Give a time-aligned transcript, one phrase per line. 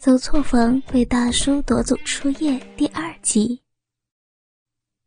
[0.00, 3.60] 走错房被大叔夺走初夜第二集。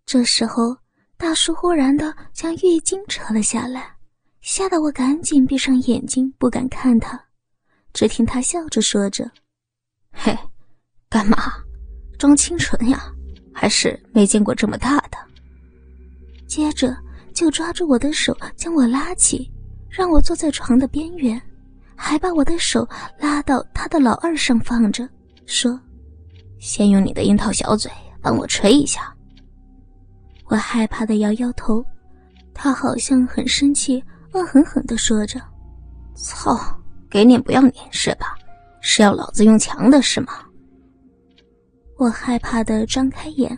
[0.06, 0.78] 这时候，
[1.18, 3.92] 大叔忽然的将浴巾扯了下来，
[4.42, 7.20] 吓得我赶紧闭上眼睛，不敢看他。
[7.92, 9.28] 只听他笑着说着
[10.14, 10.38] ：“嘿，
[11.10, 11.52] 干嘛？
[12.20, 13.12] 装清纯呀？
[13.52, 15.18] 还是没见过这么大的？”
[16.46, 16.96] 接着
[17.34, 19.52] 就抓住我的手将我拉起，
[19.90, 21.42] 让我坐在床的边缘。
[21.96, 22.88] 还把我的手
[23.20, 25.08] 拉到他的老二上放着，
[25.46, 25.80] 说
[26.60, 29.14] ：“先用你的樱桃小嘴帮我吹一下。”
[30.48, 31.84] 我害怕的摇摇头，
[32.54, 34.04] 他好像很生气，
[34.34, 35.40] 恶狠狠的说着
[36.16, 36.60] ：“操，
[37.10, 38.36] 给脸不要脸是吧？
[38.82, 40.34] 是要老子用强的是吗？”
[41.98, 43.58] 我害怕的张开眼，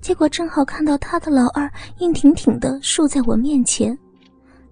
[0.00, 3.98] 结果正好看到他的老二硬挺挺的竖在我面前。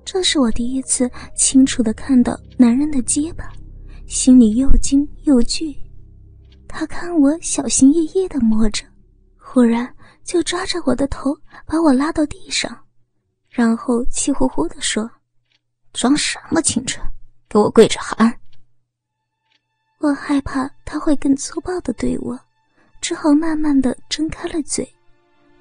[0.07, 3.53] 这是我第一次清楚的看到男人的结巴，
[4.07, 5.77] 心里又惊又惧。
[6.69, 8.85] 他看我小心翼翼的摸着，
[9.37, 11.37] 忽然就抓着我的头
[11.67, 12.85] 把我拉到地上，
[13.51, 15.11] 然后气呼呼的说
[15.93, 17.05] ：“装什么清纯，
[17.49, 18.33] 给我跪着喊！”
[19.99, 22.39] 我害怕他会更粗暴的对我，
[23.01, 24.89] 只好慢慢的睁开了嘴，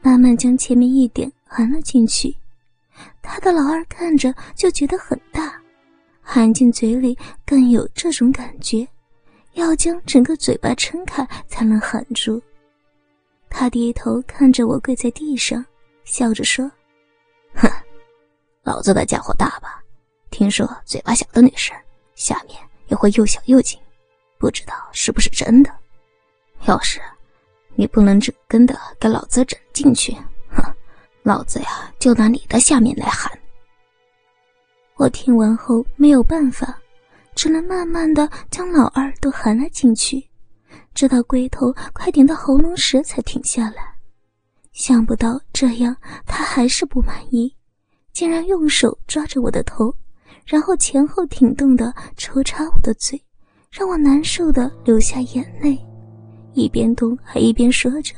[0.04, 2.36] 慢慢将前面一点含了进去。
[3.26, 5.60] 他的老二看着就觉得很大，
[6.22, 8.88] 含进嘴里更有这种感觉，
[9.54, 12.42] 要将整个嘴巴撑开才能含住。
[13.50, 15.66] 他低头看着我跪在地上，
[16.04, 16.72] 笑着说
[17.56, 17.68] ：“哼，
[18.64, 19.82] 老子的家伙大吧？
[20.30, 21.76] 听说嘴巴小的女生
[22.14, 23.80] 下面也会又小又紧，
[24.38, 25.72] 不知道是不是真的？
[26.66, 27.02] 要是
[27.74, 30.16] 你不能整根的给老子整进去，！”
[31.26, 33.32] 老子呀，就拿你的下面来喊。
[34.96, 36.78] 我听完后没有办法，
[37.34, 40.24] 只能慢慢的将老二都含了进去，
[40.94, 43.92] 直到龟头快顶到喉咙时才停下来。
[44.72, 47.52] 想不到这样他还是不满意，
[48.14, 49.92] 竟然用手抓着我的头，
[50.46, 53.20] 然后前后挺动的抽插我的嘴，
[53.72, 55.84] 让我难受的流下眼泪，
[56.54, 58.14] 一边动还一边说着。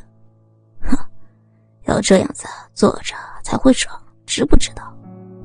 [1.87, 4.93] 要这样子坐着才会爽，知不知道？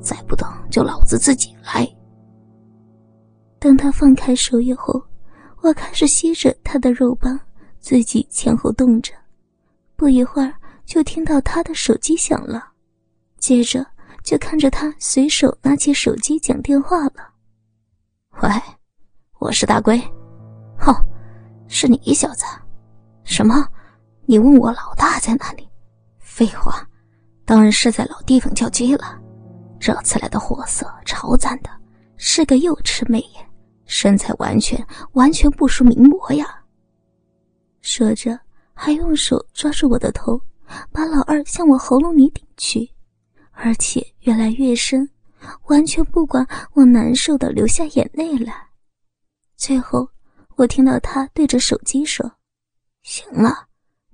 [0.01, 1.89] 再不动就老子自己来。
[3.61, 5.01] 等他放开手以后，
[5.61, 7.39] 我开始吸着他的肉棒，
[7.79, 9.13] 自己前后动着。
[9.95, 10.53] 不一会儿，
[10.85, 12.65] 就听到他的手机响了，
[13.39, 13.87] 接着
[14.25, 17.31] 就看着他随手拿起手机讲电话了。
[18.43, 18.51] 喂，
[19.39, 19.97] 我是大龟。
[20.85, 20.93] 哦，
[21.69, 22.45] 是你小子？
[23.23, 23.65] 什么？
[24.27, 25.69] 你问我老大在哪里？
[26.35, 26.89] 废话，
[27.45, 29.21] 当然是在老地方叫鸡了。
[29.79, 31.69] 这次来的货色超赞的，
[32.17, 33.47] 是个幼齿美颜，
[33.85, 34.83] 身材完全
[35.13, 36.65] 完全不输名模呀。
[37.83, 38.41] 说着，
[38.73, 40.41] 还用手抓住我的头，
[40.91, 42.91] 把老二向我喉咙里顶去，
[43.51, 45.07] 而且越来越深，
[45.67, 48.55] 完全不管我难受的流下眼泪来。
[49.59, 50.09] 最后，
[50.57, 52.33] 我听到他对着手机说
[53.05, 53.67] ：“行了，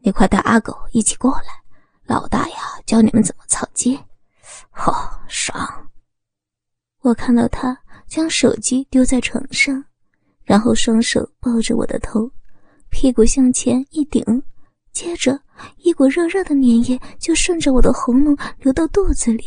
[0.02, 1.62] 你快带阿狗一起过来。”
[2.08, 4.00] 老大呀，教你们怎么操鸡，
[4.70, 5.54] 好爽！
[7.02, 9.84] 我看到他将手机丢在床上，
[10.42, 12.30] 然后双手抱着我的头，
[12.88, 14.24] 屁股向前一顶，
[14.90, 15.38] 接着
[15.76, 19.44] 一股热热的粘液就顺着我的喉咙流到肚子里。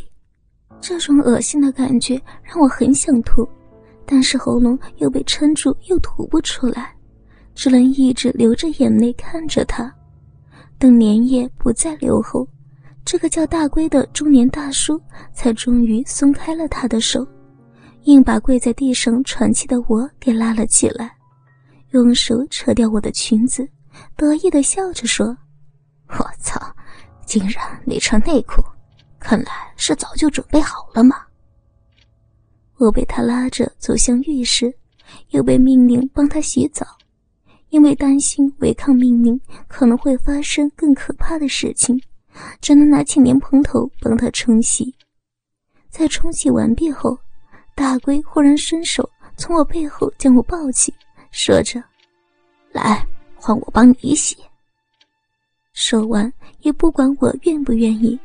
[0.80, 3.48] 这种恶心的感觉让我很想吐，
[4.06, 6.96] 但是喉咙又被撑住，又吐不出来，
[7.56, 9.92] 只能一直流着眼泪看着他。
[10.82, 12.48] 等粘液不再流后，
[13.06, 15.00] 这个叫大龟的中年大叔
[15.32, 17.24] 才终于松开了他的手，
[18.06, 21.16] 硬把跪在地上喘气的我给拉了起来，
[21.92, 23.70] 用手扯掉我的裙子，
[24.16, 25.38] 得意的笑着说
[26.18, 26.60] ：“我操，
[27.28, 28.60] 竟然没穿内裤，
[29.20, 31.16] 看来是早就准备好了嘛。”
[32.80, 34.74] 我被他拉着走向浴室，
[35.30, 36.84] 又被命令帮他洗澡。
[37.72, 42.00] 因为担心违抗命令可能会发生更可怕的事情，
[42.62, 44.94] 只能拿起莲蓬头帮他冲洗。
[45.90, 47.18] 在冲洗完毕后，
[47.74, 50.94] 大龟忽然伸手从我背后将我抱起，
[51.32, 51.82] 说着
[52.72, 54.38] ：“来，换我帮你洗。”
[55.74, 56.32] 说完
[56.62, 58.20] 也不管我愿不愿意，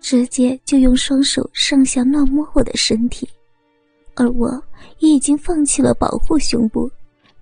[0.00, 3.28] 直接就用双手上下乱摸我的身体，
[4.14, 4.50] 而我
[5.00, 6.90] 也已经放弃了保护胸部。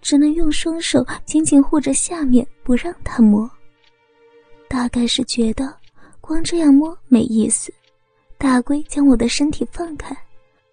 [0.05, 3.51] 只能用双手紧紧护着下面，不让他摸。
[4.69, 5.75] 大概是觉得
[6.21, 7.73] 光这样摸没意思，
[8.37, 10.15] 大龟将我的身体放开，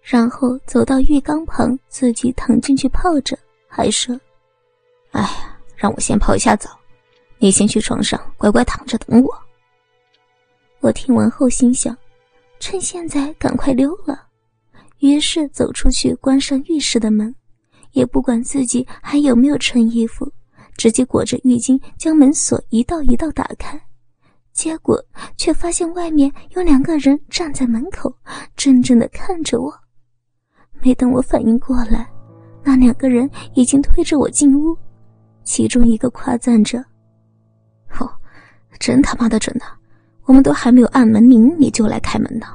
[0.02, 3.34] 然后走到浴缸旁，自己躺进去泡着，
[3.66, 4.14] 还说
[5.12, 6.68] ：“哎呀，让我先泡一下澡，
[7.38, 9.34] 你先去床上乖乖躺着等我。
[10.80, 11.96] 我听完后心想，
[12.60, 14.26] 趁现在赶快溜了，
[14.98, 17.34] 于是走出去关上浴室的门，
[17.92, 20.30] 也不管自己还有没有穿衣服，
[20.76, 23.80] 直接裹着浴巾将门锁一道一道打开，
[24.52, 25.02] 结果
[25.36, 28.14] 却发现外面有两个人站在门口，
[28.56, 29.72] 怔怔的看着我。
[30.82, 32.10] 没等我反应过来，
[32.62, 34.76] 那两个人已经推着我进屋，
[35.44, 36.84] 其中一个夸赞着
[38.00, 38.10] ：“哦，
[38.80, 39.64] 真他妈的准呐！”
[40.24, 42.46] 我们都还没有按门铃，你就来开门呢。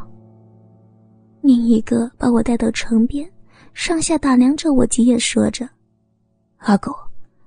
[1.41, 3.29] 另一个把我带到床边，
[3.73, 5.67] 上下打量着我几眼，说着
[6.57, 6.95] ：“阿狗，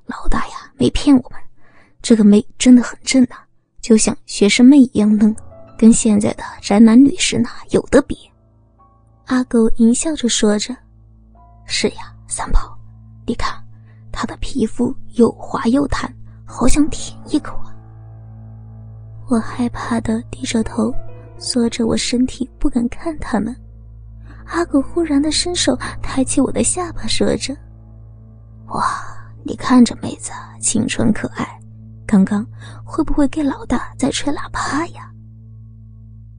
[0.06, 1.40] 老大呀，没骗我们，
[2.00, 3.36] 这个妹真的很正呐，
[3.80, 5.34] 就像学生妹一样嫩，
[5.76, 8.16] 跟现在的宅男女士那有的比。”
[9.26, 10.76] 阿狗淫笑着说着
[11.66, 12.76] ：“是呀，三宝，
[13.26, 13.52] 你看，
[14.12, 16.12] 她的皮肤又滑又弹，
[16.44, 17.74] 好想舔一口啊。”
[19.28, 20.92] 我害怕的低着头，
[21.38, 23.54] 缩着我身体，不敢看他们。
[24.50, 27.56] 阿狗忽然的伸手抬起我的下巴，说着
[28.68, 29.00] ：“哇，
[29.44, 31.46] 你看这妹子清纯可爱，
[32.04, 32.44] 刚刚
[32.84, 35.10] 会不会给老大在吹喇叭呀？”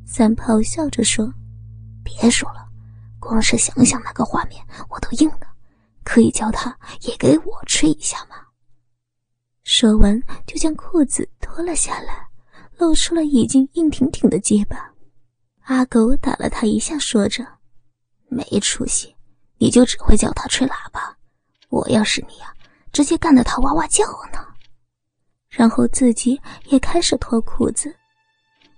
[0.06, 1.34] 三炮笑着说
[2.04, 2.68] ：“别说了，
[3.18, 5.48] 光是想想那个画面我都硬了，
[6.04, 8.36] 可以叫他也给我吹一下吗？”
[9.64, 12.28] 说完就将裤子脱了下来。
[12.78, 14.92] 露出了已经硬挺挺的结巴，
[15.66, 17.46] 阿狗打了他一下，说着
[18.31, 19.13] ：“没出息，
[19.57, 21.16] 你就只会叫他吹喇叭。
[21.69, 22.54] 我要是你呀，
[22.94, 24.39] 直接干得他哇哇叫呢。”
[25.51, 26.39] 然后自己
[26.69, 27.94] 也开始脱裤子，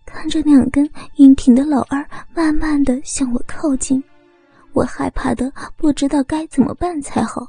[0.08, 2.04] 看着两根硬挺的老二
[2.34, 4.04] 慢慢的向我靠近，
[4.74, 7.48] 我害怕的不知道该怎么办才好。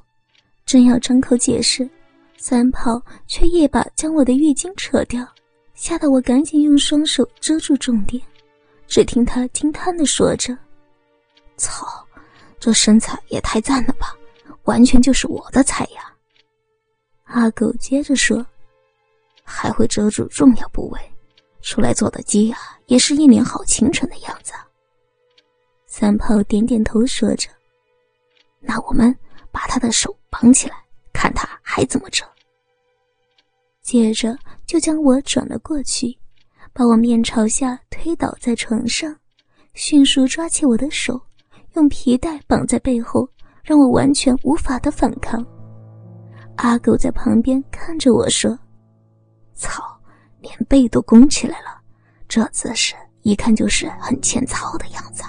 [0.67, 1.89] 正要张口解释，
[2.37, 5.27] 三炮却一把将我的浴巾扯掉。
[5.73, 8.23] 吓得我赶紧用双手遮住重点，
[8.87, 10.57] 只听他惊叹的说着
[11.57, 12.07] ：“操，
[12.59, 14.17] 这身材也太赞了吧，
[14.65, 16.13] 完全就是我的菜呀！”
[17.25, 18.45] 阿狗接着说
[19.43, 21.01] ：“还会遮住重要部位，
[21.63, 24.53] 出来做的鸡呀，也是一脸好清纯的样子。”
[25.87, 27.49] 三炮点点头说着
[28.61, 29.17] ：“那我们
[29.51, 30.77] 把他的手绑起来，
[31.13, 32.25] 看他还怎么遮。”
[33.81, 34.37] 接着
[34.67, 36.19] 就将我转了过去，
[36.73, 39.15] 把我面朝下推倒在床上，
[39.75, 41.21] 迅速抓起我的手，
[41.75, 43.29] 用皮带绑在背后，
[43.63, 45.45] 让我完全无法的反抗。
[46.57, 48.57] 阿狗在旁边看着我说
[49.55, 49.83] ：“操，
[50.41, 51.81] 连背都弓起来了，
[52.29, 55.25] 这姿势一看就是很欠操的样子。”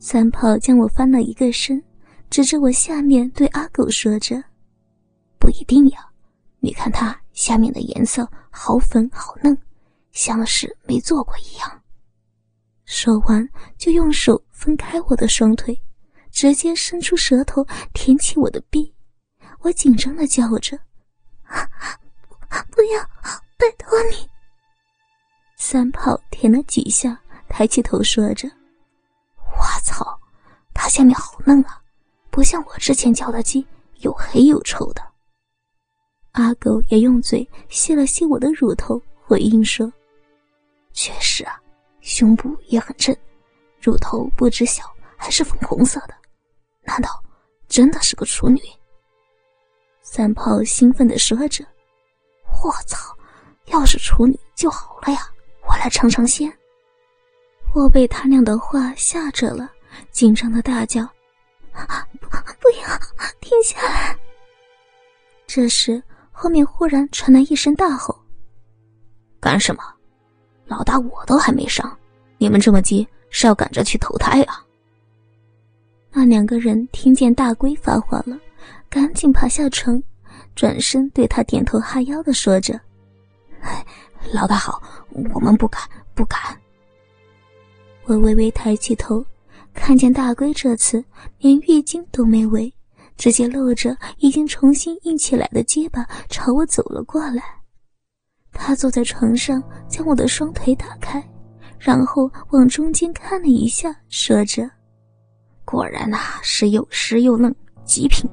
[0.00, 1.80] 三炮将我翻了一个身，
[2.28, 4.42] 指着我下面对阿狗说着
[5.38, 6.08] ：“不一定呀。”
[6.58, 9.56] 你看它下面的颜色好粉好嫩，
[10.12, 11.82] 像是没做过一样。
[12.84, 15.76] 说完，就用手分开我的双腿，
[16.30, 18.94] 直接伸出舌头舔起我的臂。
[19.58, 20.78] 我紧张的叫着
[22.70, 23.02] ：“不要，
[23.58, 24.24] 拜托你！”
[25.58, 28.48] 三炮舔了几下，抬起头说着
[29.58, 30.16] ：“我操，
[30.72, 31.82] 它下面好嫩啊，
[32.30, 33.66] 不像我之前叫的鸡，
[34.02, 35.02] 又黑又臭的。”
[36.38, 39.92] 阿狗也用嘴吸了吸我的乳头，回应说
[40.94, 41.60] ：“确实啊，
[42.00, 43.12] 胸部也很正，
[43.82, 44.84] 乳头不知小，
[45.16, 46.14] 还是粉红色的，
[46.82, 47.22] 难道
[47.68, 48.60] 真的是个处女？”
[50.00, 51.64] 三炮兴奋地说着
[52.64, 52.98] ：“我操，
[53.66, 55.28] 要是处女就好了呀！
[55.68, 56.52] 我来尝尝鲜。”
[57.74, 59.70] 我被他俩的话吓着了，
[60.10, 61.02] 紧张的大叫
[62.20, 62.28] ：“不，
[62.60, 62.98] 不要，
[63.40, 64.16] 停下来！”
[65.46, 66.02] 这时。
[66.34, 68.18] 后面忽然传来一声大吼
[69.38, 69.82] ：“干什么？
[70.64, 71.96] 老大我都还没上，
[72.38, 74.64] 你们这么急是要赶着去投胎啊？”
[76.14, 78.38] 那两个人听见大龟发话了，
[78.88, 80.00] 赶紧爬下床，
[80.54, 82.80] 转身对他点头哈腰的说着
[84.32, 84.80] ：“老大好，
[85.34, 85.82] 我们不敢，
[86.14, 86.38] 不敢。”
[88.06, 89.24] 我微微抬起头，
[89.74, 91.04] 看见大龟这次
[91.38, 92.72] 连浴巾都没围。
[93.18, 97.42] 直接露着已经重新硬起来的结巴朝我走了过来。
[98.52, 101.22] 他坐在床上，将我的双腿打开，
[101.84, 104.70] 然后往中间看了一下，说着
[105.66, 107.52] ：“果然呐，是又湿又嫩，
[107.84, 108.30] 极品。”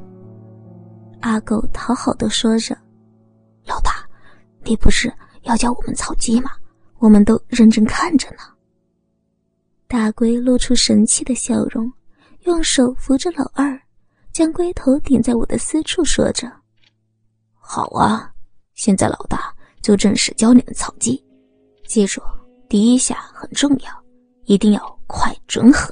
[1.21, 2.77] 阿狗讨好的说着
[3.65, 4.07] ：“老大，
[4.63, 5.11] 你不是
[5.43, 6.51] 要教我们草鸡吗？
[6.99, 8.43] 我们都认真看着呢。”
[9.89, 11.91] 大龟露出神气的笑容，
[12.41, 13.81] 用手扶着老二。
[14.31, 16.49] 将龟头顶在我的私处，说着
[17.57, 18.31] ：“好啊，
[18.75, 19.51] 现在老大
[19.81, 21.21] 就正式教你们草鸡，
[21.87, 22.21] 记住，
[22.69, 23.91] 第一下很重要，
[24.45, 25.89] 一定要快、准、狠。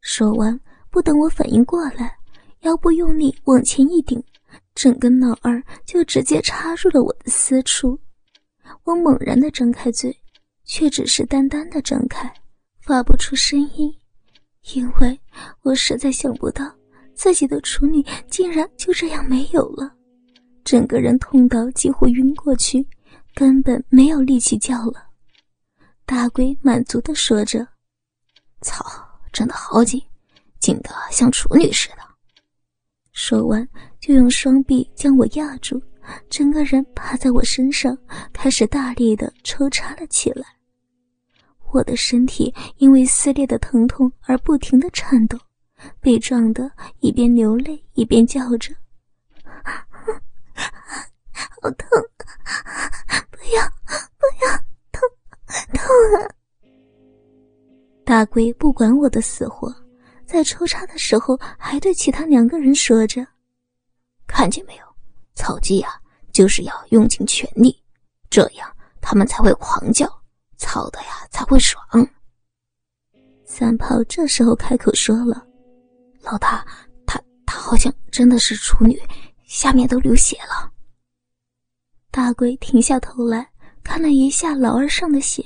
[0.00, 0.58] 说完，
[0.90, 2.16] 不等我反应过来，
[2.60, 4.22] 腰部用力往前一顶，
[4.76, 7.98] 整个脑儿就直接插入了我的私处。
[8.84, 10.16] 我猛然的张开嘴，
[10.64, 12.32] 却只是淡淡的张开，
[12.80, 13.92] 发不出声音，
[14.72, 15.18] 因为
[15.62, 16.64] 我实在想不到
[17.14, 19.92] 自己的处女竟然就这样没有了，
[20.62, 22.86] 整个人痛到几乎晕过去，
[23.34, 25.07] 根本没有力气叫了。
[26.08, 27.68] 大龟满足的说着
[28.64, 28.82] ：“操，
[29.30, 30.02] 真的好紧，
[30.58, 31.96] 紧的像处女似的。”
[33.12, 33.68] 说完
[34.00, 35.78] 就用双臂将我压住。
[36.30, 37.94] 整个人趴在我身上，
[38.32, 40.46] 开始大力的抽插了起来。
[41.72, 45.38] 我的身体因为撕裂的疼痛而不停的颤抖，
[46.00, 48.74] 被撞得一边流泪一边叫着
[51.60, 51.86] ：“好痛！
[53.30, 53.62] 不要，
[54.16, 54.64] 不要，
[55.72, 55.84] 痛，
[56.16, 56.28] 啊！”
[58.04, 59.74] 大龟不管我的死活，
[60.26, 63.26] 在抽插的时候还对其他两个人说着
[64.26, 64.84] ：“看见没有？”
[65.34, 66.00] 草鸡呀，
[66.32, 67.82] 就是要用尽全力，
[68.30, 70.06] 这样他们才会狂叫，
[70.56, 71.82] 操的呀才会爽。
[73.44, 75.46] 三炮这时候开口说了
[76.22, 76.66] ：“老大，
[77.06, 79.00] 他他好像真的是处女，
[79.44, 80.70] 下面都流血了。”
[82.10, 83.48] 大龟停下头来
[83.88, 85.42] 看了一下老二上的血，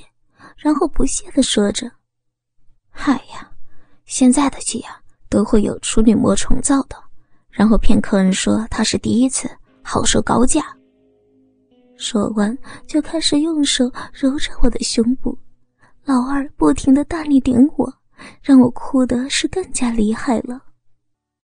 [0.57, 1.89] 然后不屑的说着
[2.91, 3.49] ：“嗨呀，
[4.05, 6.95] 现在的鸡呀都会有处女膜重造的，
[7.49, 9.49] 然后骗客人说他是第一次。”
[9.81, 10.61] 好收高价。
[11.95, 15.37] 说完，就开始用手揉着我的胸部，
[16.03, 17.93] 老二不停的大力顶我，
[18.41, 20.61] 让我哭的是更加厉害了。